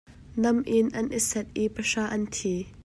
Nam 0.43 0.57
in 0.77 0.87
an 0.99 1.11
i 1.19 1.19
sat 1.29 1.47
i 1.63 1.63
pahra 1.75 2.03
an 2.15 2.23
thi. 2.35 2.55